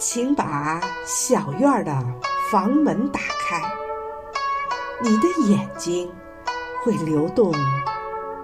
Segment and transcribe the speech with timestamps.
[0.00, 1.94] 请把小院的
[2.50, 3.62] 房门打开，
[5.02, 6.10] 你的眼睛
[6.82, 7.52] 会流动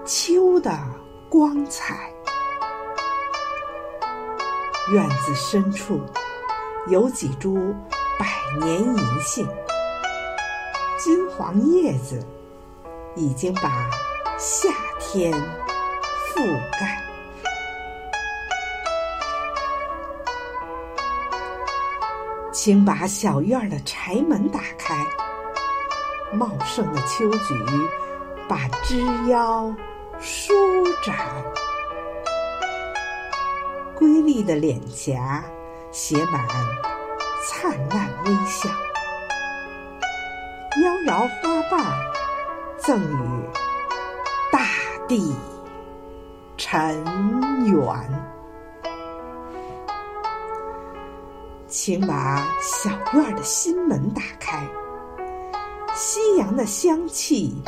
[0.05, 0.71] 秋的
[1.27, 2.13] 光彩。
[4.91, 5.99] 院子深处
[6.89, 7.73] 有几株
[8.19, 8.27] 百
[8.63, 9.47] 年银杏，
[10.99, 12.23] 金黄叶子
[13.15, 13.89] 已经把
[14.37, 14.69] 夏
[14.99, 16.45] 天覆
[16.79, 17.06] 盖。
[22.59, 25.05] 请把小院的柴门打开，
[26.33, 27.53] 茂盛的秋菊
[28.49, 29.71] 把枝腰
[30.19, 30.55] 舒
[31.03, 31.15] 展，
[33.93, 35.45] 瑰丽的脸颊
[35.91, 36.43] 写满
[37.47, 38.67] 灿烂微笑，
[40.83, 41.85] 妖娆花瓣
[42.79, 43.49] 赠予
[44.51, 44.61] 大
[45.07, 45.31] 地
[46.57, 47.05] 尘
[47.67, 48.36] 缘。
[51.67, 54.65] 请把小院的心门打开，
[55.93, 57.61] 夕阳的香气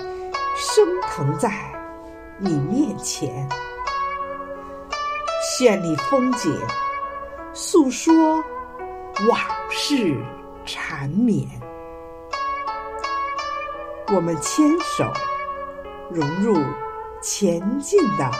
[0.55, 1.51] 升腾在
[2.37, 3.47] 你面前，
[5.59, 6.57] 绚丽风景
[7.53, 8.13] 诉说
[9.27, 10.17] 往事
[10.65, 11.45] 缠绵。
[14.13, 15.11] 我们牵手
[16.09, 16.57] 融入
[17.21, 18.31] 前进的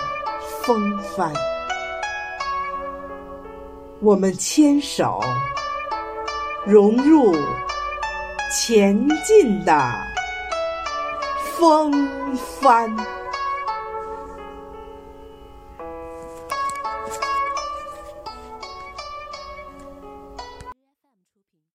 [0.64, 1.34] 风帆，
[4.02, 5.20] 我们牵手。
[6.66, 7.34] 融入
[8.52, 9.92] 前进的
[11.58, 11.92] 风
[12.36, 12.96] 帆。